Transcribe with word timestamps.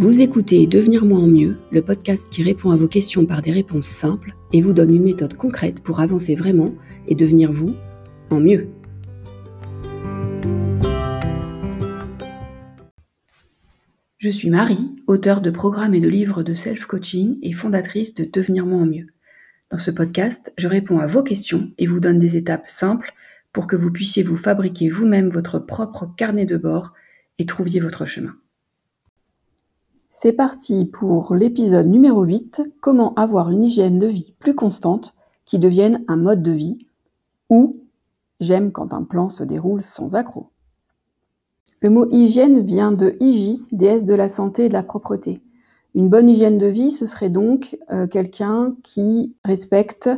Vous 0.00 0.22
écoutez 0.22 0.66
Devenir 0.66 1.04
moi 1.04 1.18
en 1.18 1.26
mieux, 1.26 1.58
le 1.70 1.82
podcast 1.82 2.32
qui 2.32 2.42
répond 2.42 2.70
à 2.70 2.76
vos 2.76 2.88
questions 2.88 3.26
par 3.26 3.42
des 3.42 3.52
réponses 3.52 3.86
simples 3.86 4.34
et 4.50 4.62
vous 4.62 4.72
donne 4.72 4.94
une 4.94 5.02
méthode 5.02 5.34
concrète 5.34 5.82
pour 5.82 6.00
avancer 6.00 6.34
vraiment 6.34 6.74
et 7.06 7.14
devenir 7.14 7.52
vous 7.52 7.74
en 8.30 8.40
mieux. 8.40 8.70
Je 14.16 14.30
suis 14.30 14.48
Marie, 14.48 14.88
auteure 15.06 15.42
de 15.42 15.50
programmes 15.50 15.94
et 15.94 16.00
de 16.00 16.08
livres 16.08 16.42
de 16.42 16.54
self-coaching 16.54 17.36
et 17.42 17.52
fondatrice 17.52 18.14
de 18.14 18.24
Devenir 18.24 18.64
moi 18.64 18.80
en 18.80 18.86
mieux. 18.86 19.08
Dans 19.70 19.76
ce 19.76 19.90
podcast, 19.90 20.50
je 20.56 20.66
réponds 20.66 21.00
à 21.00 21.06
vos 21.06 21.22
questions 21.22 21.72
et 21.76 21.86
vous 21.86 22.00
donne 22.00 22.18
des 22.18 22.38
étapes 22.38 22.68
simples 22.68 23.12
pour 23.52 23.66
que 23.66 23.76
vous 23.76 23.92
puissiez 23.92 24.22
vous 24.22 24.38
fabriquer 24.38 24.88
vous-même 24.88 25.28
votre 25.28 25.58
propre 25.58 26.10
carnet 26.16 26.46
de 26.46 26.56
bord 26.56 26.94
et 27.38 27.44
trouviez 27.44 27.80
votre 27.80 28.06
chemin. 28.06 28.34
C'est 30.12 30.32
parti 30.32 30.86
pour 30.86 31.36
l'épisode 31.36 31.86
numéro 31.86 32.24
8, 32.24 32.62
comment 32.80 33.14
avoir 33.14 33.48
une 33.50 33.62
hygiène 33.62 34.00
de 34.00 34.08
vie 34.08 34.34
plus 34.40 34.56
constante 34.56 35.14
qui 35.44 35.60
devienne 35.60 36.04
un 36.08 36.16
mode 36.16 36.42
de 36.42 36.50
vie 36.50 36.84
ou 37.48 37.76
j'aime 38.40 38.72
quand 38.72 38.92
un 38.92 39.04
plan 39.04 39.28
se 39.28 39.44
déroule 39.44 39.84
sans 39.84 40.16
accroc. 40.16 40.48
Le 41.80 41.90
mot 41.90 42.08
hygiène 42.10 42.58
vient 42.58 42.90
de 42.90 43.16
Hygie, 43.20 43.64
déesse 43.70 44.04
de 44.04 44.14
la 44.14 44.28
santé 44.28 44.64
et 44.64 44.68
de 44.68 44.72
la 44.72 44.82
propreté. 44.82 45.42
Une 45.94 46.08
bonne 46.08 46.28
hygiène 46.28 46.58
de 46.58 46.66
vie, 46.66 46.90
ce 46.90 47.06
serait 47.06 47.30
donc 47.30 47.78
euh, 47.92 48.08
quelqu'un 48.08 48.74
qui 48.82 49.36
respecte 49.44 50.10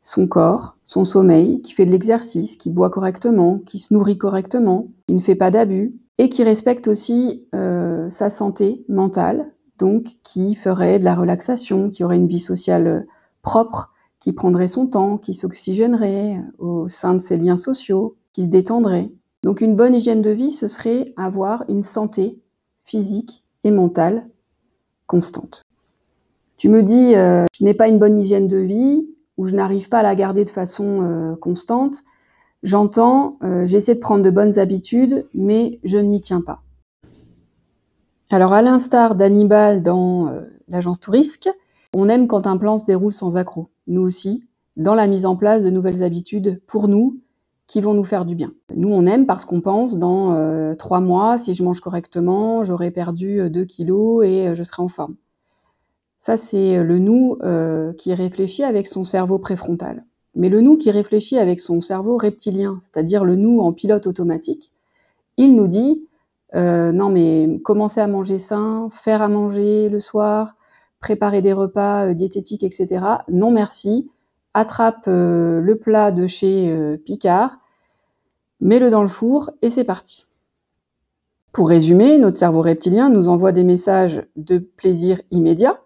son 0.00 0.26
corps, 0.26 0.78
son 0.82 1.04
sommeil, 1.04 1.60
qui 1.60 1.74
fait 1.74 1.84
de 1.84 1.90
l'exercice, 1.90 2.56
qui 2.56 2.70
boit 2.70 2.88
correctement, 2.88 3.58
qui 3.66 3.80
se 3.80 3.92
nourrit 3.92 4.16
correctement, 4.16 4.88
qui 5.06 5.14
ne 5.14 5.20
fait 5.20 5.34
pas 5.34 5.50
d'abus, 5.50 5.94
et 6.18 6.30
qui 6.30 6.42
respecte 6.42 6.88
aussi 6.88 7.44
euh, 7.54 7.75
sa 8.08 8.30
santé 8.30 8.84
mentale, 8.88 9.52
donc 9.78 10.16
qui 10.22 10.54
ferait 10.54 10.98
de 10.98 11.04
la 11.04 11.14
relaxation, 11.14 11.90
qui 11.90 12.04
aurait 12.04 12.16
une 12.16 12.28
vie 12.28 12.38
sociale 12.38 12.86
euh, 12.86 13.00
propre, 13.42 13.92
qui 14.18 14.32
prendrait 14.32 14.68
son 14.68 14.86
temps, 14.86 15.18
qui 15.18 15.34
s'oxygénerait 15.34 16.42
au 16.58 16.88
sein 16.88 17.14
de 17.14 17.18
ses 17.18 17.36
liens 17.36 17.56
sociaux, 17.56 18.16
qui 18.32 18.42
se 18.42 18.48
détendrait. 18.48 19.10
Donc 19.42 19.60
une 19.60 19.76
bonne 19.76 19.94
hygiène 19.94 20.22
de 20.22 20.30
vie, 20.30 20.52
ce 20.52 20.66
serait 20.66 21.12
avoir 21.16 21.64
une 21.68 21.84
santé 21.84 22.40
physique 22.84 23.44
et 23.64 23.70
mentale 23.70 24.26
constante. 25.06 25.62
Tu 26.56 26.68
me 26.68 26.82
dis, 26.82 27.14
euh, 27.14 27.44
je 27.52 27.64
n'ai 27.64 27.74
pas 27.74 27.88
une 27.88 27.98
bonne 27.98 28.18
hygiène 28.18 28.48
de 28.48 28.56
vie, 28.56 29.06
où 29.36 29.46
je 29.46 29.54
n'arrive 29.54 29.88
pas 29.88 29.98
à 29.98 30.02
la 30.02 30.14
garder 30.14 30.44
de 30.44 30.50
façon 30.50 31.02
euh, 31.02 31.36
constante, 31.36 32.02
j'entends, 32.62 33.38
euh, 33.42 33.66
j'essaie 33.66 33.94
de 33.94 34.00
prendre 34.00 34.22
de 34.22 34.30
bonnes 34.30 34.58
habitudes, 34.58 35.26
mais 35.34 35.78
je 35.84 35.98
ne 35.98 36.08
m'y 36.08 36.20
tiens 36.20 36.40
pas. 36.40 36.62
Alors 38.30 38.52
à 38.52 38.62
l'instar 38.62 39.14
d'Hannibal 39.14 39.82
dans 39.82 40.28
euh, 40.28 40.42
l'agence 40.68 41.00
Tourisque, 41.00 41.48
on 41.92 42.08
aime 42.08 42.26
quand 42.26 42.46
un 42.46 42.56
plan 42.56 42.76
se 42.76 42.84
déroule 42.84 43.12
sans 43.12 43.36
accroc. 43.36 43.68
Nous 43.86 44.02
aussi, 44.02 44.44
dans 44.76 44.94
la 44.94 45.06
mise 45.06 45.26
en 45.26 45.36
place 45.36 45.64
de 45.64 45.70
nouvelles 45.70 46.02
habitudes 46.02 46.60
pour 46.66 46.88
nous 46.88 47.20
qui 47.66 47.80
vont 47.80 47.94
nous 47.94 48.04
faire 48.04 48.24
du 48.24 48.34
bien. 48.34 48.52
Nous, 48.74 48.88
on 48.88 49.06
aime 49.06 49.26
parce 49.26 49.44
qu'on 49.44 49.60
pense 49.60 49.96
dans 49.96 50.76
trois 50.76 51.00
mois, 51.00 51.36
si 51.36 51.52
je 51.52 51.64
mange 51.64 51.80
correctement, 51.80 52.62
j'aurai 52.62 52.92
perdu 52.92 53.50
deux 53.50 53.64
kilos 53.64 54.24
et 54.24 54.54
je 54.54 54.62
serai 54.62 54.82
en 54.82 54.88
forme. 54.88 55.16
Ça, 56.26 56.36
c'est 56.36 56.82
le 56.82 56.98
nous 56.98 57.38
euh, 57.42 57.92
qui 57.92 58.12
réfléchit 58.12 58.64
avec 58.64 58.88
son 58.88 59.04
cerveau 59.04 59.38
préfrontal. 59.38 60.04
Mais 60.34 60.48
le 60.48 60.60
nous 60.60 60.76
qui 60.76 60.90
réfléchit 60.90 61.38
avec 61.38 61.60
son 61.60 61.80
cerveau 61.80 62.18
reptilien, 62.18 62.78
c'est-à-dire 62.80 63.24
le 63.24 63.36
nous 63.36 63.60
en 63.60 63.72
pilote 63.72 64.08
automatique, 64.08 64.72
il 65.36 65.54
nous 65.54 65.68
dit 65.68 66.04
euh, 66.54 66.92
non 66.92 67.08
mais 67.08 67.60
commencer 67.64 68.00
à 68.00 68.06
manger 68.06 68.38
sain, 68.38 68.88
faire 68.90 69.22
à 69.22 69.28
manger 69.28 69.88
le 69.88 70.00
soir, 70.00 70.56
préparer 71.00 71.42
des 71.42 71.52
repas 71.52 72.06
euh, 72.06 72.14
diététiques, 72.14 72.62
etc. 72.62 73.04
Non 73.28 73.50
merci. 73.50 74.10
Attrape 74.54 75.06
le 75.06 75.74
plat 75.74 76.10
de 76.12 76.26
chez 76.26 76.96
Picard, 77.04 77.58
mets-le 78.60 78.88
dans 78.88 79.02
le 79.02 79.08
four 79.08 79.50
et 79.60 79.68
c'est 79.68 79.84
parti. 79.84 80.26
Pour 81.52 81.70
résumer, 81.70 82.18
notre 82.18 82.36
cerveau 82.36 82.62
reptilien 82.62 83.08
nous 83.08 83.28
envoie 83.30 83.52
des 83.52 83.64
messages 83.64 84.26
de 84.36 84.58
plaisir 84.58 85.20
immédiat, 85.30 85.80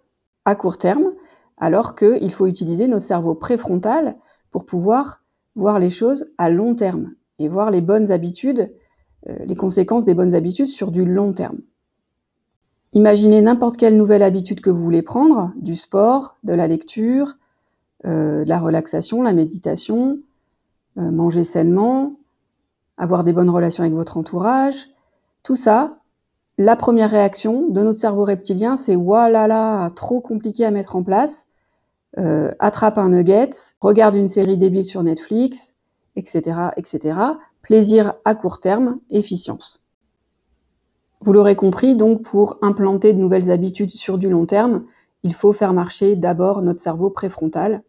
à 0.45 0.57
court 0.57 0.79
terme, 0.79 1.13
alors 1.59 1.95
qu'il 1.95 2.33
faut 2.33 2.47
utiliser 2.47 2.89
notre 2.89 3.05
cerveau 3.05 3.35
préfrontal 3.35 4.17
pour 4.51 4.67
pouvoir 4.67 5.23
voir 5.55 5.79
les 5.79 5.91
choses 5.91 6.33
à 6.39 6.51
long 6.51 6.75
terme 6.75 7.13
et 7.39 7.49
voir 7.49 7.71
les 7.71 7.81
bonnes 7.81 8.11
habitudes, 8.11 8.61
euh, 8.63 8.80
les 9.27 9.57
conséquences 9.57 10.05
des 10.05 10.15
bonnes 10.15 10.35
habitudes 10.35 10.67
sur 10.67 10.91
du 10.91 11.05
long 11.05 11.33
terme. 11.33 11.59
Imaginez 12.93 13.41
n'importe 13.41 13.77
quelle 13.77 13.97
nouvelle 13.97 14.23
habitude 14.23 14.61
que 14.61 14.71
vous 14.71 14.83
voulez 14.83 15.03
prendre, 15.03 15.53
du 15.57 15.77
sport, 15.77 16.37
de 16.43 16.53
la 16.53 16.67
lecture, 16.67 17.37
euh, 18.05 18.45
de 18.45 18.49
la 18.49 18.59
relaxation, 18.59 19.23
la 19.23 19.33
méditation, 19.33 20.19
euh, 20.99 21.11
manger 21.13 21.45
sainement, 21.45 22.17
avoir 22.97 23.23
des 23.23 23.33
bonnes 23.33 23.51
relations 23.51 23.85
avec 23.85 23.95
votre 23.95 24.17
entourage. 24.17 24.89
Tout 25.45 25.55
ça, 25.55 25.99
la 26.59 26.75
première 26.75 27.11
réaction 27.11 27.69
de 27.69 27.81
notre 27.83 28.01
cerveau 28.01 28.25
reptilien, 28.25 28.75
c'est 28.75 28.97
voilà 28.97 29.47
là, 29.47 29.91
trop 29.91 30.21
compliqué 30.21 30.65
à 30.65 30.73
mettre 30.73 30.97
en 30.97 31.05
place. 31.05 31.47
Euh, 32.19 32.51
attrape 32.59 32.99
un 32.99 33.11
nugget, 33.11 33.51
regarde 33.81 34.17
une 34.17 34.29
série 34.29 34.57
débile 34.57 34.85
sur 34.85 35.05
Netflix, 35.05 35.77
etc., 36.17 36.71
etc. 36.77 37.17
Plaisir 37.71 38.15
à 38.25 38.35
court 38.35 38.59
terme, 38.59 38.99
efficience. 39.11 39.87
Vous 41.21 41.33
l'aurez 41.33 41.55
compris, 41.55 41.95
donc 41.95 42.23
pour 42.23 42.59
implanter 42.63 43.13
de 43.13 43.19
nouvelles 43.21 43.53
habitudes 43.53 43.93
sur 43.93 44.19
du 44.19 44.29
long 44.29 44.45
terme, 44.45 44.87
il 45.23 45.35
faut 45.35 45.53
faire 45.53 45.73
marcher 45.73 46.17
d'abord 46.17 46.63
notre 46.63 46.81
cerveau 46.81 47.11
préfrontal 47.11 47.85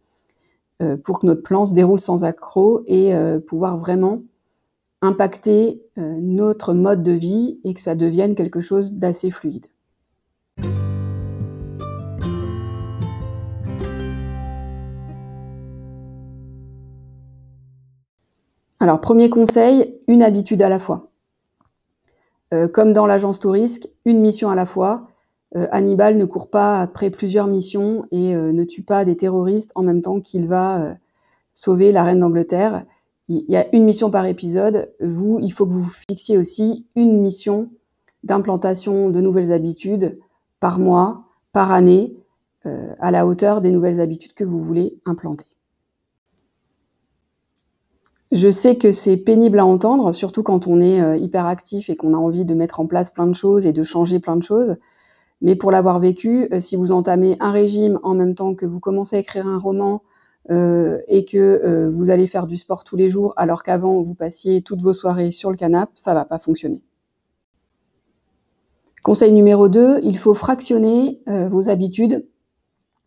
euh, 0.82 0.96
pour 0.96 1.18
que 1.18 1.26
notre 1.26 1.42
plan 1.42 1.66
se 1.66 1.74
déroule 1.74 1.98
sans 1.98 2.22
accroc 2.22 2.84
et 2.86 3.12
euh, 3.12 3.40
pouvoir 3.40 3.76
vraiment 3.76 4.22
impacter 5.00 5.82
euh, 5.98 6.16
notre 6.20 6.74
mode 6.74 7.02
de 7.02 7.10
vie 7.10 7.58
et 7.64 7.74
que 7.74 7.80
ça 7.80 7.96
devienne 7.96 8.36
quelque 8.36 8.60
chose 8.60 8.92
d'assez 8.92 9.30
fluide. 9.30 9.66
Alors, 18.82 19.00
premier 19.00 19.30
conseil, 19.30 19.96
une 20.08 20.22
habitude 20.22 20.60
à 20.60 20.68
la 20.68 20.78
fois. 20.78 21.10
Euh, 22.52 22.68
comme 22.68 22.92
dans 22.92 23.06
l'agence 23.06 23.40
Tourisque, 23.40 23.88
une 24.04 24.20
mission 24.20 24.50
à 24.50 24.54
la 24.54 24.66
fois. 24.66 25.06
Euh, 25.56 25.68
Hannibal 25.70 26.16
ne 26.16 26.24
court 26.24 26.50
pas 26.50 26.80
après 26.80 27.10
plusieurs 27.10 27.46
missions 27.46 28.04
et 28.10 28.34
ne 28.34 28.64
tue 28.64 28.82
pas 28.82 29.04
des 29.04 29.16
terroristes 29.16 29.72
en 29.76 29.82
même 29.82 30.02
temps 30.02 30.20
qu'il 30.20 30.48
va 30.48 30.96
sauver 31.54 31.92
la 31.92 32.04
reine 32.04 32.20
d'Angleterre 32.20 32.84
il 33.28 33.44
y 33.48 33.56
a 33.56 33.74
une 33.74 33.84
mission 33.84 34.10
par 34.10 34.26
épisode. 34.26 34.92
Vous, 35.00 35.38
il 35.40 35.52
faut 35.52 35.66
que 35.66 35.72
vous 35.72 35.88
fixiez 36.08 36.38
aussi 36.38 36.86
une 36.96 37.20
mission 37.20 37.70
d'implantation 38.24 39.10
de 39.10 39.20
nouvelles 39.20 39.52
habitudes 39.52 40.18
par 40.60 40.78
mois, 40.78 41.24
par 41.52 41.72
année, 41.72 42.16
euh, 42.66 42.94
à 43.00 43.10
la 43.10 43.26
hauteur 43.26 43.60
des 43.60 43.70
nouvelles 43.70 44.00
habitudes 44.00 44.34
que 44.34 44.44
vous 44.44 44.62
voulez 44.62 45.00
implanter. 45.04 45.46
Je 48.32 48.50
sais 48.50 48.76
que 48.76 48.92
c'est 48.92 49.18
pénible 49.18 49.58
à 49.58 49.66
entendre, 49.66 50.12
surtout 50.12 50.42
quand 50.42 50.66
on 50.66 50.80
est 50.80 51.02
euh, 51.02 51.18
hyper 51.18 51.44
actif 51.44 51.90
et 51.90 51.96
qu'on 51.96 52.14
a 52.14 52.16
envie 52.16 52.46
de 52.46 52.54
mettre 52.54 52.80
en 52.80 52.86
place 52.86 53.10
plein 53.10 53.26
de 53.26 53.34
choses 53.34 53.66
et 53.66 53.74
de 53.74 53.82
changer 53.82 54.20
plein 54.20 54.36
de 54.36 54.42
choses. 54.42 54.76
Mais 55.42 55.54
pour 55.54 55.70
l'avoir 55.70 56.00
vécu, 56.00 56.48
euh, 56.50 56.58
si 56.58 56.76
vous 56.76 56.92
entamez 56.92 57.36
un 57.40 57.52
régime 57.52 58.00
en 58.02 58.14
même 58.14 58.34
temps 58.34 58.54
que 58.54 58.64
vous 58.64 58.80
commencez 58.80 59.16
à 59.16 59.18
écrire 59.18 59.46
un 59.46 59.58
roman, 59.58 60.02
euh, 60.50 60.98
et 61.06 61.24
que 61.24 61.88
vous 61.94 62.10
allez 62.10 62.26
faire 62.26 62.48
du 62.48 62.56
sport 62.56 62.82
tous 62.82 62.96
les 62.96 63.08
jours 63.10 63.32
alors 63.36 63.62
qu'avant 63.62 64.02
vous 64.02 64.16
passiez 64.16 64.60
toutes 64.60 64.80
vos 64.80 64.92
soirées 64.92 65.30
sur 65.30 65.52
le 65.52 65.56
canapé, 65.56 65.92
ça 65.94 66.14
va 66.14 66.24
pas 66.24 66.40
fonctionner. 66.40 66.82
Conseil 69.04 69.30
numéro 69.30 69.68
2, 69.68 70.00
il 70.02 70.18
faut 70.18 70.34
fractionner 70.34 71.20
vos 71.28 71.68
habitudes 71.68 72.26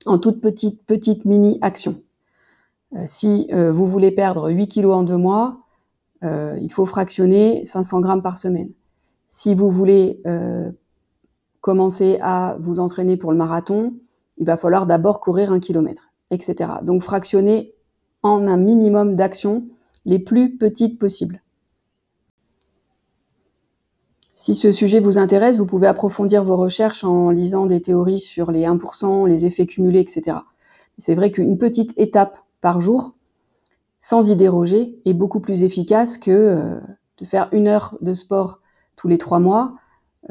en 0.06 0.18
toutes 0.18 0.40
petites, 0.40 0.86
petites 0.86 1.26
mini-actions. 1.26 2.02
Si 3.06 3.50
vous 3.52 3.88
voulez 3.88 4.12
perdre 4.12 4.50
8 4.50 4.68
kilos 4.68 4.96
en 4.96 5.04
deux 5.04 5.18
mois, 5.18 5.58
il 6.22 6.70
faut 6.72 6.86
fractionner 6.86 7.64
500 7.66 8.02
grammes 8.02 8.22
par 8.22 8.38
semaine. 8.38 8.72
Si 9.28 9.54
vous 9.56 9.70
voulez 9.70 10.22
commencer 11.62 12.20
à 12.22 12.58
vous 12.60 12.80
entraîner 12.80 13.18
pour 13.18 13.32
le 13.32 13.38
marathon, 13.38 13.94
il 14.38 14.46
va 14.46 14.58
falloir 14.58 14.86
d'abord 14.86 15.20
courir 15.20 15.52
un 15.52 15.60
kilomètre 15.60 16.12
etc. 16.32 16.70
Donc 16.84 17.04
fractionner 17.04 17.74
en 18.24 18.48
un 18.48 18.58
minimum 18.58 19.14
d'actions 19.16 19.66
les 20.06 20.20
plus 20.20 20.58
petites 20.58 21.00
possibles. 21.00 21.42
Si 24.36 24.54
ce 24.56 24.72
sujet 24.72 25.00
vous 25.00 25.18
intéresse, 25.18 25.58
vous 25.58 25.66
pouvez 25.66 25.88
approfondir 25.88 26.44
vos 26.44 26.58
recherches 26.58 27.04
en 27.04 27.30
lisant 27.30 27.66
des 27.66 27.82
théories 27.82 28.20
sur 28.20 28.52
les 28.52 28.66
1%, 28.66 29.28
les 29.28 29.46
effets 29.46 29.66
cumulés, 29.66 30.02
etc. 30.02 30.38
C'est 30.98 31.16
vrai 31.16 31.32
qu'une 31.32 31.58
petite 31.58 31.98
étape 31.98 32.38
par 32.66 32.82
jour, 32.82 33.14
sans 34.00 34.32
y 34.32 34.36
déroger, 34.36 34.98
est 35.06 35.14
beaucoup 35.14 35.40
plus 35.40 35.62
efficace 35.62 36.18
que 36.18 36.32
euh, 36.32 36.80
de 37.20 37.24
faire 37.24 37.48
une 37.52 37.68
heure 37.68 37.96
de 38.02 38.16
sport 38.16 38.60
tous 38.96 39.08
les 39.08 39.20
trois 39.20 39.38
mois, 39.38 39.76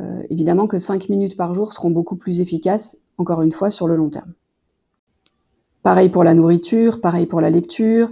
euh, 0.00 0.20
évidemment 0.30 0.66
que 0.66 0.80
5 0.80 1.10
minutes 1.10 1.36
par 1.36 1.54
jour 1.54 1.72
seront 1.72 1.90
beaucoup 1.90 2.16
plus 2.16 2.40
efficaces, 2.40 2.98
encore 3.18 3.42
une 3.42 3.52
fois, 3.52 3.70
sur 3.70 3.86
le 3.86 3.94
long 3.94 4.10
terme. 4.10 4.32
Pareil 5.84 6.08
pour 6.08 6.24
la 6.24 6.34
nourriture, 6.34 7.00
pareil 7.00 7.26
pour 7.26 7.40
la 7.40 7.50
lecture, 7.50 8.10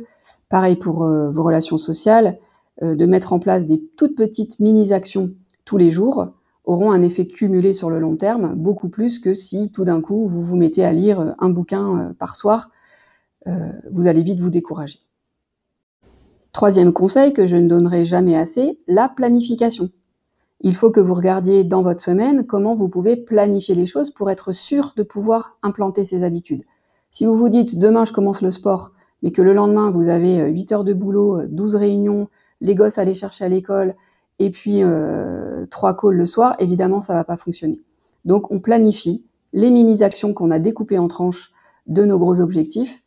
pareil 0.49 0.77
pour 0.77 1.03
euh, 1.03 1.33
vos 1.33 1.43
relations 1.43 1.77
sociales, 1.77 2.39
de 2.81 3.07
mettre 3.07 3.33
en 3.33 3.41
place 3.41 3.67
des 3.67 3.83
toutes 3.97 4.17
petites 4.17 4.61
mini-actions 4.61 5.33
tous 5.65 5.79
les 5.79 5.91
jours 5.91 6.29
auront 6.65 6.93
un 6.93 7.03
effet 7.03 7.27
cumulé 7.27 7.73
sur 7.73 7.91
le 7.91 7.99
long 7.99 8.15
terme, 8.15 8.55
beaucoup 8.55 8.89
plus 8.89 9.19
que 9.19 9.35
si 9.35 9.73
tout 9.73 9.85
d'un 9.85 10.01
coup 10.01 10.29
vous 10.29 10.43
vous 10.43 10.57
mettez 10.57 10.85
à 10.85 10.93
lire 10.93 11.35
un 11.41 11.51
bouquin 11.51 12.15
par 12.21 12.37
soir, 12.37 12.71
vous 13.91 14.07
allez 14.07 14.23
vite 14.23 14.41
vous 14.41 14.51
décourager. 14.51 15.01
Troisième 16.53 16.93
conseil 16.93 17.33
que 17.33 17.47
je 17.47 17.57
ne 17.57 17.67
donnerai 17.67 18.05
jamais 18.05 18.37
assez, 18.37 18.79
la 18.87 19.09
planification. 19.09 19.91
Il 20.61 20.77
faut 20.77 20.91
que 20.91 21.01
vous 21.01 21.15
regardiez 21.15 21.65
dans 21.65 21.83
votre 21.83 22.03
semaine 22.03 22.47
comment 22.47 22.75
vous 22.75 22.91
pouvez 22.91 23.17
planifier 23.17 23.75
les 23.75 23.87
choses 23.87 24.11
pour 24.11 24.31
être 24.31 24.53
sûr 24.53 24.93
de 24.97 25.03
pouvoir 25.03 25.57
implanter 25.63 26.05
ces 26.05 26.25
habitudes. 26.25 26.63
Si 27.11 27.25
vous 27.25 27.37
vous 27.37 27.49
dites 27.49 27.79
demain 27.79 28.05
je 28.05 28.13
commence 28.13 28.43
le 28.43 28.51
sport, 28.51 28.93
mais 29.23 29.33
que 29.33 29.43
le 29.43 29.55
lendemain 29.55 29.91
vous 29.91 30.09
avez 30.09 30.47
8 30.51 30.73
heures 30.73 30.85
de 30.85 30.93
boulot, 30.93 31.47
12 31.47 31.75
réunions, 31.77 32.29
les 32.61 32.75
gosses 32.75 32.99
à 32.99 33.03
aller 33.03 33.15
chercher 33.15 33.47
à 33.47 33.49
l'école, 33.49 33.97
et 34.39 34.51
puis 34.51 34.83
euh, 34.83 35.67
trois 35.67 35.97
calls 35.97 36.15
le 36.15 36.27
soir, 36.27 36.55
évidemment 36.59 37.01
ça 37.01 37.15
va 37.15 37.25
pas 37.25 37.37
fonctionner. 37.37 37.81
Donc 38.25 38.53
on 38.53 38.61
planifie 38.61 39.25
les 39.55 39.71
mini-actions 39.71 40.33
qu'on 40.35 40.51
a 40.51 40.59
découpées 40.59 40.99
en 40.99 41.09
tranches 41.09 41.51
de 41.87 42.05
nos 42.05 42.19
gros 42.19 42.41
objectifs 42.41 43.02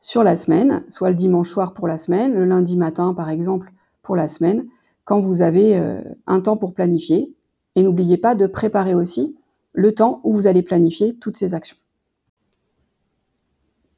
sur 0.00 0.22
la 0.22 0.36
semaine, 0.36 0.84
soit 0.88 1.10
le 1.10 1.14
dimanche 1.14 1.50
soir 1.50 1.74
pour 1.74 1.88
la 1.88 1.98
semaine, 1.98 2.34
le 2.34 2.44
lundi 2.44 2.76
matin 2.76 3.14
par 3.14 3.30
exemple 3.30 3.72
pour 4.02 4.16
la 4.16 4.28
semaine, 4.28 4.66
quand 5.04 5.20
vous 5.20 5.42
avez 5.42 5.76
euh, 5.76 6.00
un 6.26 6.40
temps 6.40 6.56
pour 6.56 6.74
planifier. 6.74 7.32
Et 7.74 7.82
n'oubliez 7.82 8.16
pas 8.16 8.34
de 8.34 8.46
préparer 8.46 8.94
aussi 8.94 9.36
le 9.72 9.94
temps 9.94 10.20
où 10.24 10.32
vous 10.32 10.46
allez 10.46 10.62
planifier 10.62 11.16
toutes 11.16 11.36
ces 11.36 11.54
actions. 11.54 11.76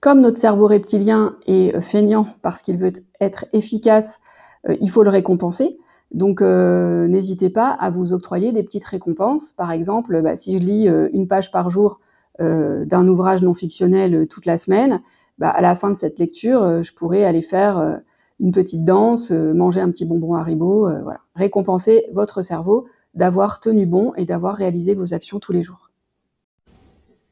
Comme 0.01 0.21
notre 0.21 0.39
cerveau 0.39 0.67
reptilien 0.67 1.37
est 1.47 1.81
feignant 1.81 2.27
parce 2.43 2.63
qu'il 2.63 2.77
veut 2.77 2.93
être 3.21 3.47
efficace, 3.53 4.21
euh, 4.69 4.77
il 4.81 4.91
faut 4.91 5.03
le 5.03 5.11
récompenser. 5.11 5.79
Donc 6.13 6.41
euh, 6.41 7.07
n'hésitez 7.07 7.51
pas 7.51 7.69
à 7.69 7.91
vous 7.91 8.13
octroyer 8.13 8.53
des 8.53 8.63
petites 8.63 8.85
récompenses. 8.85 9.53
Par 9.53 9.71
exemple, 9.73 10.21
bah, 10.23 10.37
si 10.37 10.59
je 10.59 10.63
lis 10.63 10.89
une 11.13 11.29
page 11.29 11.51
par 11.51 11.71
jour 11.71 12.01
d'un 12.41 13.09
ouvrage 13.09 13.43
non 13.43 13.53
fictionnel 13.53 14.29
toute 14.29 14.47
la 14.47 14.59
semaine, 14.59 15.03
bah, 15.39 15.51
à 15.51 15.61
la 15.61 15.77
fin 15.77 15.91
de 15.91 15.97
cette 15.97 16.19
lecture, 16.19 16.63
euh, 16.63 16.83
je 16.83 16.93
pourrais 16.93 17.25
aller 17.25 17.43
faire 17.43 17.79
euh, 17.79 17.97
une 18.41 18.53
petite 18.53 18.85
danse, 18.85 19.31
euh, 19.31 19.55
manger 19.55 19.81
un 19.81 19.91
petit 19.91 20.05
bonbon 20.05 20.35
Haribo, 20.35 20.89
voilà. 21.03 21.21
Récompenser 21.35 22.07
votre 22.13 22.43
cerveau 22.43 22.87
d'avoir 23.15 23.61
tenu 23.61 23.87
bon 23.87 24.13
et 24.17 24.25
d'avoir 24.25 24.57
réalisé 24.57 24.95
vos 24.95 25.15
actions 25.15 25.39
tous 25.39 25.53
les 25.53 25.63
jours. 25.63 25.91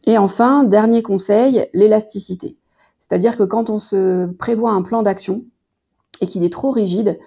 Et 0.06 0.18
enfin, 0.18 0.64
dernier 0.64 1.02
conseil, 1.02 1.66
l'élasticité. 1.72 2.56
C'est-à-dire 2.98 3.36
que 3.36 3.42
quand 3.42 3.70
on 3.70 3.78
se 3.78 4.26
prévoit 4.34 4.70
un 4.70 4.82
plan 4.82 5.02
d'action 5.02 5.44
et 6.20 6.26
qu'il 6.26 6.44
est 6.44 6.52
trop 6.52 6.70
rigide, 6.70 7.18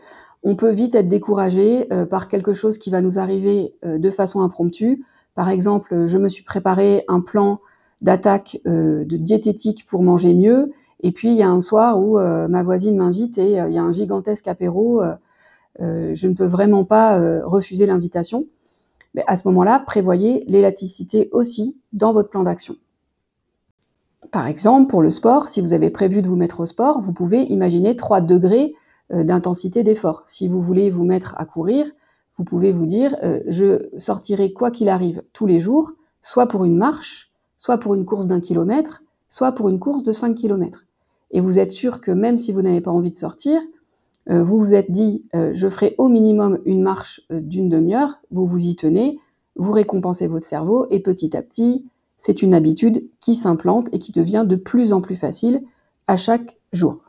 on 0.43 0.55
peut 0.55 0.71
vite 0.71 0.95
être 0.95 1.09
découragé 1.09 1.87
par 2.09 2.29
quelque 2.29 2.53
chose 2.53 2.77
qui 2.77 2.89
va 2.89 3.01
nous 3.01 3.19
arriver 3.19 3.75
de 3.83 4.09
façon 4.09 4.41
impromptue. 4.41 5.03
Par 5.35 5.49
exemple, 5.49 6.05
je 6.07 6.17
me 6.17 6.29
suis 6.29 6.43
préparé 6.43 7.03
un 7.09 7.19
plan 7.19 7.59
d'attaque 8.01 8.59
euh, 8.65 9.03
de 9.05 9.17
diététique 9.17 9.85
pour 9.85 10.03
manger 10.03 10.33
mieux. 10.33 10.71
Et 11.01 11.11
puis 11.11 11.29
il 11.29 11.35
y 11.35 11.43
a 11.43 11.49
un 11.49 11.61
soir 11.61 11.99
où 11.99 12.17
euh, 12.17 12.47
ma 12.47 12.63
voisine 12.63 12.97
m'invite 12.97 13.37
et 13.37 13.59
euh, 13.59 13.69
il 13.69 13.75
y 13.75 13.77
a 13.77 13.83
un 13.83 13.91
gigantesque 13.91 14.47
apéro. 14.47 15.01
je 15.79 16.27
ne 16.27 16.33
peux 16.33 16.45
vraiment 16.45 16.83
pas 16.83 17.17
refuser 17.43 17.85
l'invitation. 17.85 18.45
Mais 19.15 19.23
à 19.27 19.35
ce 19.37 19.47
moment-là, 19.47 19.79
prévoyez 19.79 20.43
l'élasticité 20.47 21.29
aussi 21.31 21.77
dans 21.93 22.13
votre 22.13 22.29
plan 22.29 22.43
d'action. 22.43 22.75
Par 24.31 24.45
exemple, 24.45 24.89
pour 24.89 25.01
le 25.01 25.09
sport, 25.09 25.47
si 25.47 25.61
vous 25.61 25.73
avez 25.73 25.89
prévu 25.89 26.21
de 26.21 26.27
vous 26.27 26.35
mettre 26.35 26.59
au 26.59 26.65
sport, 26.65 27.01
vous 27.01 27.13
pouvez 27.13 27.43
imaginer 27.43 27.95
3 27.95 28.21
degrés 28.21 28.75
d'intensité 29.09 29.83
d'effort. 29.83 30.23
Si 30.27 30.47
vous 30.47 30.61
voulez 30.61 30.91
vous 30.91 31.05
mettre 31.05 31.33
à 31.37 31.45
courir, 31.45 31.89
vous 32.35 32.43
pouvez 32.43 32.71
vous 32.71 32.85
dire, 32.85 33.15
je 33.47 33.89
sortirai 33.97 34.51
quoi 34.53 34.69
qu'il 34.69 34.89
arrive 34.89 35.23
tous 35.33 35.47
les 35.47 35.59
jours, 35.61 35.93
soit 36.21 36.47
pour 36.47 36.65
une 36.65 36.77
marche, 36.77 37.28
soit 37.59 37.77
pour 37.77 37.93
une 37.93 38.05
course 38.05 38.25
d'un 38.25 38.39
kilomètre, 38.39 39.03
soit 39.29 39.51
pour 39.51 39.69
une 39.69 39.77
course 39.77 40.01
de 40.01 40.11
5 40.11 40.33
kilomètres. 40.33 40.85
Et 41.29 41.41
vous 41.41 41.59
êtes 41.59 41.71
sûr 41.71 42.01
que 42.01 42.09
même 42.09 42.39
si 42.39 42.51
vous 42.51 42.63
n'avez 42.63 42.81
pas 42.81 42.89
envie 42.89 43.11
de 43.11 43.15
sortir, 43.15 43.61
euh, 44.31 44.43
vous 44.43 44.59
vous 44.59 44.73
êtes 44.73 44.91
dit, 44.91 45.23
euh, 45.35 45.51
je 45.53 45.67
ferai 45.67 45.93
au 45.97 46.07
minimum 46.07 46.59
une 46.65 46.81
marche 46.81 47.21
euh, 47.31 47.39
d'une 47.39 47.69
demi-heure, 47.69 48.19
vous 48.31 48.47
vous 48.47 48.65
y 48.65 48.75
tenez, 48.75 49.19
vous 49.55 49.71
récompensez 49.71 50.27
votre 50.27 50.45
cerveau, 50.45 50.87
et 50.89 50.99
petit 50.99 51.35
à 51.37 51.41
petit, 51.41 51.85
c'est 52.17 52.41
une 52.41 52.53
habitude 52.53 53.07
qui 53.21 53.35
s'implante 53.35 53.89
et 53.91 53.99
qui 53.99 54.11
devient 54.11 54.45
de 54.47 54.55
plus 54.55 54.93
en 54.93 55.01
plus 55.01 55.15
facile 55.15 55.61
à 56.07 56.17
chaque 56.17 56.57
jour. 56.73 57.01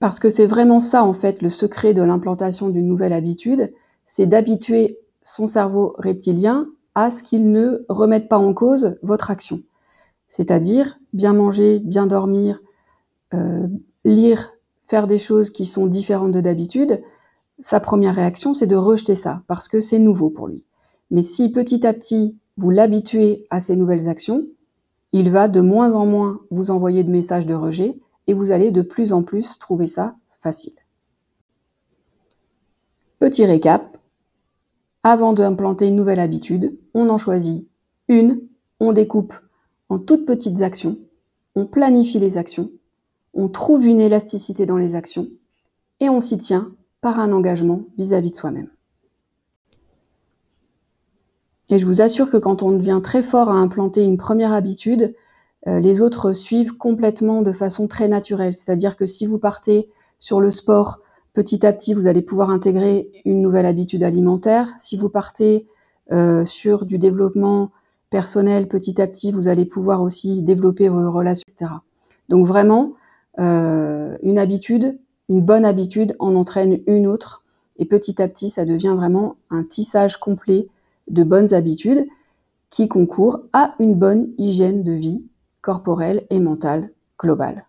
Parce 0.00 0.20
que 0.20 0.28
c'est 0.28 0.46
vraiment 0.46 0.80
ça, 0.80 1.04
en 1.04 1.12
fait, 1.12 1.42
le 1.42 1.48
secret 1.48 1.94
de 1.94 2.02
l'implantation 2.02 2.68
d'une 2.68 2.86
nouvelle 2.86 3.12
habitude, 3.12 3.72
c'est 4.06 4.26
d'habituer 4.26 4.98
son 5.22 5.46
cerveau 5.46 5.94
reptilien 5.98 6.68
à 6.94 7.10
ce 7.10 7.22
qu'il 7.22 7.50
ne 7.50 7.84
remette 7.88 8.28
pas 8.28 8.38
en 8.38 8.54
cause 8.54 8.96
votre 9.02 9.30
action. 9.30 9.62
C'est-à-dire 10.28 10.98
bien 11.12 11.32
manger, 11.32 11.80
bien 11.80 12.06
dormir, 12.06 12.60
euh, 13.34 13.66
lire, 14.04 14.52
faire 14.86 15.06
des 15.06 15.18
choses 15.18 15.50
qui 15.50 15.64
sont 15.64 15.86
différentes 15.86 16.32
de 16.32 16.40
d'habitude. 16.40 17.02
Sa 17.60 17.80
première 17.80 18.14
réaction, 18.14 18.54
c'est 18.54 18.66
de 18.66 18.76
rejeter 18.76 19.14
ça, 19.14 19.42
parce 19.48 19.68
que 19.68 19.80
c'est 19.80 19.98
nouveau 19.98 20.30
pour 20.30 20.48
lui. 20.48 20.64
Mais 21.10 21.22
si 21.22 21.50
petit 21.50 21.86
à 21.86 21.92
petit, 21.92 22.36
vous 22.56 22.70
l'habituez 22.70 23.46
à 23.50 23.60
ces 23.60 23.76
nouvelles 23.76 24.08
actions, 24.08 24.44
il 25.12 25.30
va 25.30 25.48
de 25.48 25.60
moins 25.60 25.94
en 25.94 26.06
moins 26.06 26.40
vous 26.50 26.70
envoyer 26.70 27.02
de 27.04 27.10
messages 27.10 27.46
de 27.46 27.54
rejet, 27.54 27.96
et 28.28 28.34
vous 28.34 28.52
allez 28.52 28.70
de 28.70 28.82
plus 28.82 29.12
en 29.12 29.22
plus 29.24 29.58
trouver 29.58 29.88
ça 29.88 30.14
facile. 30.38 30.74
Petit 33.18 33.44
récap, 33.44 33.98
avant 35.02 35.32
d'implanter 35.32 35.88
une 35.88 35.96
nouvelle 35.96 36.20
habitude, 36.20 36.78
on 36.94 37.08
en 37.08 37.18
choisit 37.18 37.66
une, 38.06 38.42
on 38.78 38.92
découpe 38.92 39.34
en 39.88 39.98
toutes 39.98 40.26
petites 40.26 40.60
actions, 40.60 40.98
on 41.56 41.66
planifie 41.66 42.18
les 42.18 42.36
actions, 42.36 42.70
on 43.34 43.48
trouve 43.48 43.86
une 43.86 44.00
élasticité 44.00 44.66
dans 44.66 44.76
les 44.76 44.94
actions 44.94 45.28
et 45.98 46.10
on 46.10 46.20
s'y 46.20 46.38
tient 46.38 46.72
par 47.00 47.18
un 47.18 47.32
engagement 47.32 47.82
vis-à-vis 47.96 48.30
de 48.30 48.36
soi-même. 48.36 48.70
Et 51.70 51.78
je 51.78 51.86
vous 51.86 52.02
assure 52.02 52.30
que 52.30 52.36
quand 52.36 52.62
on 52.62 52.72
devient 52.72 53.00
très 53.02 53.22
fort 53.22 53.48
à 53.48 53.54
implanter 53.54 54.04
une 54.04 54.16
première 54.16 54.52
habitude, 54.52 55.14
les 55.80 56.00
autres 56.00 56.32
suivent 56.32 56.76
complètement 56.76 57.42
de 57.42 57.52
façon 57.52 57.88
très 57.88 58.08
naturelle. 58.08 58.54
C'est-à-dire 58.54 58.96
que 58.96 59.06
si 59.06 59.26
vous 59.26 59.38
partez 59.38 59.88
sur 60.18 60.40
le 60.40 60.50
sport, 60.50 61.00
petit 61.34 61.64
à 61.66 61.72
petit, 61.72 61.94
vous 61.94 62.06
allez 62.06 62.22
pouvoir 62.22 62.50
intégrer 62.50 63.10
une 63.24 63.42
nouvelle 63.42 63.66
habitude 63.66 64.02
alimentaire. 64.02 64.68
Si 64.78 64.96
vous 64.96 65.08
partez 65.08 65.66
euh, 66.10 66.44
sur 66.44 66.84
du 66.84 66.98
développement 66.98 67.70
personnel, 68.10 68.68
petit 68.68 69.00
à 69.00 69.06
petit, 69.06 69.32
vous 69.32 69.48
allez 69.48 69.64
pouvoir 69.64 70.02
aussi 70.02 70.42
développer 70.42 70.88
vos 70.88 71.12
relations, 71.12 71.44
etc. 71.48 71.72
Donc 72.28 72.46
vraiment, 72.46 72.94
euh, 73.38 74.16
une 74.22 74.38
habitude, 74.38 74.98
une 75.28 75.40
bonne 75.40 75.64
habitude 75.64 76.16
en 76.18 76.34
entraîne 76.34 76.80
une 76.86 77.06
autre. 77.06 77.44
Et 77.78 77.84
petit 77.84 78.20
à 78.20 78.28
petit, 78.28 78.50
ça 78.50 78.64
devient 78.64 78.94
vraiment 78.96 79.36
un 79.50 79.62
tissage 79.62 80.18
complet 80.18 80.68
de 81.08 81.22
bonnes 81.22 81.54
habitudes 81.54 82.06
qui 82.70 82.88
concourent 82.88 83.40
à 83.52 83.74
une 83.78 83.94
bonne 83.94 84.28
hygiène 84.38 84.82
de 84.82 84.92
vie 84.92 85.26
corporelle 85.60 86.26
et 86.30 86.40
mentale 86.40 86.90
globale. 87.18 87.66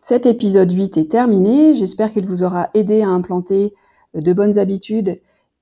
Cet 0.00 0.26
épisode 0.26 0.72
8 0.72 0.96
est 0.98 1.10
terminé. 1.10 1.74
J'espère 1.74 2.12
qu'il 2.12 2.26
vous 2.26 2.42
aura 2.42 2.70
aidé 2.74 3.02
à 3.02 3.08
implanter 3.08 3.74
de 4.14 4.32
bonnes 4.32 4.58
habitudes 4.58 5.16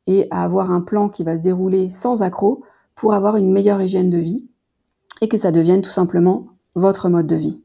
et 0.06 0.26
à 0.30 0.42
avoir 0.42 0.70
un 0.70 0.80
plan 0.80 1.08
qui 1.08 1.24
va 1.24 1.36
se 1.36 1.42
dérouler 1.42 1.88
sans 1.88 2.22
accroc 2.22 2.62
pour 2.94 3.14
avoir 3.14 3.36
une 3.36 3.52
meilleure 3.52 3.82
hygiène 3.82 4.10
de 4.10 4.18
vie 4.18 4.46
et 5.20 5.28
que 5.28 5.36
ça 5.36 5.52
devienne 5.52 5.82
tout 5.82 5.90
simplement 5.90 6.46
votre 6.74 7.08
mode 7.08 7.26
de 7.26 7.36
vie. 7.36 7.62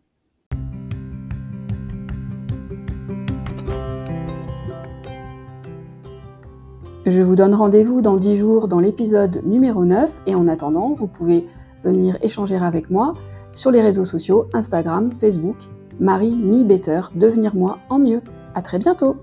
Je 7.05 7.21
vous 7.21 7.35
donne 7.35 7.53
rendez-vous 7.53 8.01
dans 8.01 8.17
10 8.17 8.35
jours 8.35 8.67
dans 8.67 8.79
l'épisode 8.79 9.43
numéro 9.45 9.85
9 9.85 10.21
et 10.25 10.33
en 10.33 10.47
attendant, 10.47 10.95
vous 10.95 11.07
pouvez 11.07 11.47
venir 11.85 12.17
échanger 12.21 12.57
avec 12.57 12.89
moi 12.89 13.13
sur 13.53 13.71
les 13.71 13.81
réseaux 13.81 14.05
sociaux 14.05 14.47
Instagram, 14.53 15.11
Facebook, 15.11 15.57
Marie 15.99 16.35
Mi 16.35 16.65
Better, 16.65 17.01
devenir 17.15 17.55
moi 17.55 17.79
en 17.89 17.99
mieux. 17.99 18.21
À 18.53 18.61
très 18.61 18.79
bientôt! 18.79 19.15